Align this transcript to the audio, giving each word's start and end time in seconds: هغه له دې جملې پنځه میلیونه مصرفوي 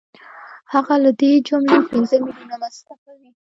هغه 0.73 0.95
له 1.03 1.11
دې 1.19 1.31
جملې 1.47 1.77
پنځه 1.89 2.15
میلیونه 2.25 2.55
مصرفوي 2.63 3.29